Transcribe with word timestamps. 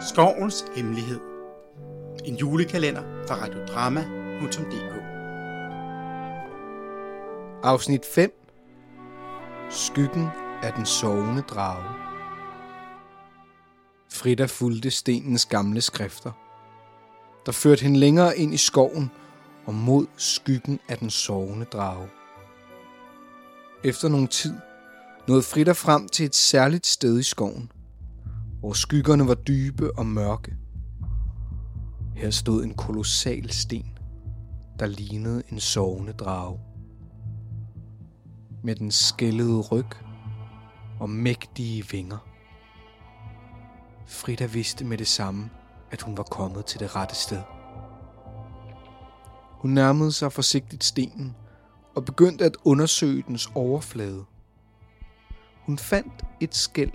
Skovens 0.00 0.64
Hemmelighed. 0.74 1.20
En 2.24 2.36
julekalender 2.36 3.02
fra 3.28 3.34
radiodrama.dk 3.34 4.94
Afsnit 7.62 8.06
5 8.06 8.32
Skyggen 9.70 10.28
af 10.62 10.72
den 10.72 10.86
sovende 10.86 11.42
drage. 11.42 11.84
Frida 14.12 14.44
fulgte 14.44 14.90
stenens 14.90 15.46
gamle 15.46 15.80
skrifter, 15.80 16.32
der 17.46 17.52
førte 17.52 17.82
hende 17.82 17.98
længere 17.98 18.38
ind 18.38 18.54
i 18.54 18.56
skoven 18.56 19.10
og 19.66 19.74
mod 19.74 20.06
skyggen 20.16 20.80
af 20.88 20.98
den 20.98 21.10
sovende 21.10 21.64
drage. 21.64 22.08
Efter 23.84 24.08
nogen 24.08 24.28
tid 24.28 24.54
nåede 25.28 25.42
Frida 25.42 25.72
frem 25.72 26.08
til 26.08 26.26
et 26.26 26.34
særligt 26.34 26.86
sted 26.86 27.18
i 27.18 27.22
skoven, 27.22 27.72
hvor 28.60 28.72
skyggerne 28.72 29.28
var 29.28 29.34
dybe 29.34 29.98
og 29.98 30.06
mørke. 30.06 30.56
Her 32.16 32.30
stod 32.30 32.64
en 32.64 32.74
kolossal 32.74 33.50
sten, 33.50 33.98
der 34.78 34.86
lignede 34.86 35.42
en 35.52 35.60
sovende 35.60 36.12
drage. 36.12 36.60
Med 38.64 38.74
den 38.74 38.90
skældede 38.90 39.60
ryg 39.60 39.90
og 41.00 41.10
mægtige 41.10 41.84
vinger. 41.90 42.18
Frida 44.06 44.46
vidste 44.46 44.84
med 44.84 44.98
det 44.98 45.06
samme, 45.06 45.50
at 45.90 46.02
hun 46.02 46.16
var 46.16 46.22
kommet 46.22 46.64
til 46.64 46.80
det 46.80 46.96
rette 46.96 47.14
sted. 47.14 47.42
Hun 49.50 49.70
nærmede 49.70 50.12
sig 50.12 50.32
forsigtigt 50.32 50.84
stenen 50.84 51.36
og 51.96 52.04
begyndte 52.04 52.44
at 52.44 52.56
undersøge 52.64 53.24
dens 53.28 53.50
overflade. 53.54 54.24
Hun 55.66 55.78
fandt 55.78 56.24
et 56.40 56.54
skæld, 56.54 56.92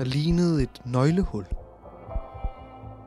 der 0.00 0.06
lignede 0.06 0.62
et 0.62 0.82
nøglehul. 0.84 1.46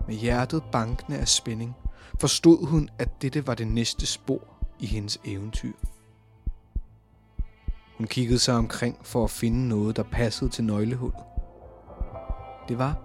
Med 0.07 0.15
hjertet 0.15 0.63
bankende 0.71 1.17
af 1.17 1.27
spænding, 1.27 1.75
forstod 2.19 2.65
hun, 2.67 2.89
at 2.99 3.21
dette 3.21 3.47
var 3.47 3.55
det 3.55 3.67
næste 3.67 4.05
spor 4.05 4.39
i 4.79 4.85
hendes 4.85 5.19
eventyr. 5.25 5.73
Hun 7.97 8.07
kiggede 8.07 8.39
sig 8.39 8.55
omkring 8.55 8.97
for 9.01 9.23
at 9.23 9.29
finde 9.29 9.67
noget, 9.67 9.95
der 9.95 10.03
passede 10.03 10.49
til 10.49 10.63
nøglehullet. 10.63 11.23
Det 12.67 12.77
var, 12.77 12.97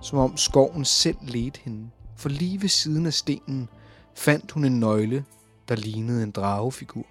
som 0.00 0.18
om 0.18 0.36
skoven 0.36 0.84
selv 0.84 1.16
ledte 1.22 1.60
hende, 1.64 1.90
for 2.16 2.28
lige 2.28 2.62
ved 2.62 2.68
siden 2.68 3.06
af 3.06 3.14
stenen 3.14 3.68
fandt 4.14 4.52
hun 4.52 4.64
en 4.64 4.80
nøgle, 4.80 5.24
der 5.68 5.76
lignede 5.76 6.22
en 6.22 6.30
dragefigur. 6.30 7.06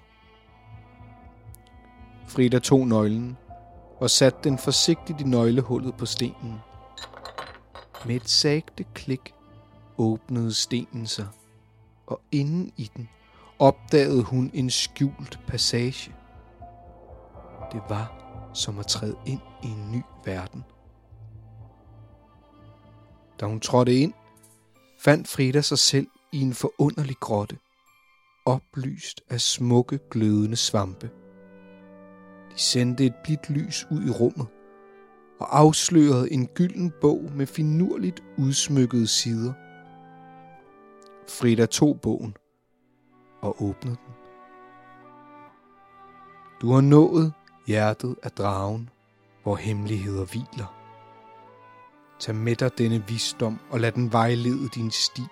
Frida 2.28 2.60
tog 2.60 2.88
nøglen 2.88 3.38
og 4.00 4.09
satte 4.09 4.40
den 4.44 4.58
forsigtigt 4.58 5.22
i 5.22 5.23
nøglehullet 5.23 5.98
på 5.98 6.06
stenen. 6.06 6.56
Med 8.06 8.16
et 8.16 8.30
sagte 8.30 8.86
klik 8.94 9.34
åbnede 9.98 10.54
stenen 10.54 11.08
sig, 11.08 11.28
og 12.08 12.22
inden 12.31 12.72
i 12.78 12.92
den 12.98 13.09
opdagede 13.59 14.23
hun 14.23 14.52
en 14.54 14.70
skjult 14.70 15.39
passage. 15.48 16.16
Det 17.72 17.81
var 17.89 18.14
som 18.54 18.80
at 18.80 18.88
træde 18.88 19.17
ind 19.26 19.42
i 19.64 19.67
en 19.67 19.92
ny 19.92 20.02
verden. 20.26 20.64
Da 23.39 23.45
hun 23.45 23.59
trådte 23.59 23.95
ind, 23.95 24.14
fandt 25.00 25.28
Frida 25.28 25.61
sig 25.61 25.80
selv 25.80 26.08
i 26.32 26.42
en 26.42 26.54
forunderlig 26.54 27.16
grotte, 27.20 27.58
oplyst 28.45 29.22
af 29.30 29.42
smukke 29.42 30.00
glødende 30.11 30.56
svampe. 30.56 31.09
De 32.58 32.61
sendte 32.61 33.05
et 33.05 33.16
blidt 33.23 33.50
lys 33.50 33.88
ud 33.91 34.03
i 34.03 34.09
rummet 34.09 34.47
og 35.39 35.59
afslørede 35.59 36.31
en 36.31 36.47
gylden 36.47 36.93
bog 37.02 37.32
med 37.36 37.45
finurligt 37.48 38.23
udsmykkede 38.37 39.08
sider. 39.08 39.54
Frida 41.30 41.65
tog 41.65 42.02
bogen 42.02 42.36
og 43.42 43.64
åbnede 43.64 43.95
den. 44.05 44.14
Du 46.61 46.71
har 46.71 46.82
nået 46.82 47.33
hjertet 47.67 48.15
af 48.23 48.32
dragen, 48.32 48.89
hvor 49.43 49.55
hemmeligheder 49.55 50.26
hviler. 50.26 50.76
Tag 52.20 52.36
med 52.36 52.55
dig 52.55 52.77
denne 52.77 53.03
visdom 53.08 53.59
og 53.70 53.80
lad 53.80 53.92
den 53.92 54.11
vejlede 54.11 54.70
din 54.76 54.92
sti. 54.92 55.23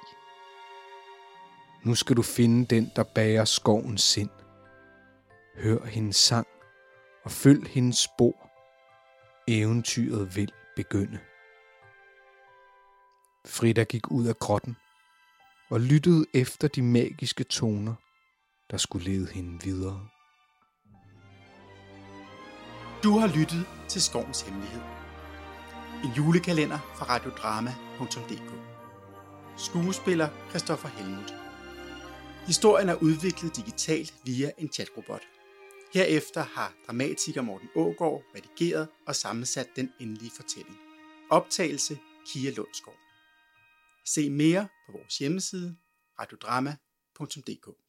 Nu 1.84 1.96
skal 1.96 2.16
du 2.18 2.22
finde 2.22 2.66
den, 2.66 2.92
der 2.96 3.04
bærer 3.04 3.46
skovens 3.46 4.02
sind. 4.02 4.30
Hør 5.56 5.86
hendes 5.86 6.16
sang 6.16 6.48
og 7.26 7.32
følg 7.32 7.68
hendes 7.68 7.98
spor. 7.98 8.52
Eventyret 9.48 10.36
vil 10.36 10.52
begynde. 10.76 11.20
Frida 13.46 13.84
gik 13.84 14.12
ud 14.12 14.26
af 14.28 14.40
grotten 14.40 14.76
og 15.70 15.82
lyttede 15.82 16.26
efter 16.34 16.68
de 16.68 16.82
magiske 16.82 17.44
toner, 17.44 17.96
der 18.72 18.78
skulle 18.78 19.06
lede 19.06 19.28
hende 19.32 19.64
videre. 19.64 20.08
Du 23.04 23.18
har 23.18 23.28
lyttet 23.28 23.66
til 23.88 24.02
Skovens 24.02 24.42
Hemmelighed. 24.42 24.82
En 26.04 26.12
julekalender 26.18 26.80
fra 26.96 27.06
radiodrama.dk 27.06 28.52
Skuespiller 29.58 30.30
Christoffer 30.50 30.90
Helmut 30.90 31.34
Historien 32.48 32.90
er 32.90 32.96
udviklet 32.96 33.56
digitalt 33.56 34.14
via 34.26 34.52
en 34.58 34.72
chatrobot. 34.72 35.22
Herefter 35.96 36.44
har 36.44 36.74
dramatiker 36.88 37.42
Morten 37.42 37.70
Ågård 37.76 38.24
redigeret 38.36 38.88
og 39.08 39.16
sammensat 39.16 39.70
den 39.76 39.94
endelige 40.00 40.32
fortælling. 40.36 40.78
Optagelse 41.30 42.00
Kia 42.28 42.52
Lundsgaard. 42.52 43.00
Se 44.06 44.30
mere 44.30 44.68
på 44.86 44.92
vores 44.92 45.18
hjemmeside 45.18 45.76
radiodrama.dk 46.20 47.85